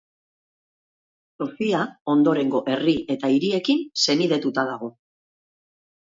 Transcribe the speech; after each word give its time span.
Sofia 1.43 1.81
ondorengo 2.13 2.63
herri 2.73 2.97
eta 3.17 3.31
hiriekin 3.35 3.85
senidetuta 4.07 4.67
dago. 4.73 4.93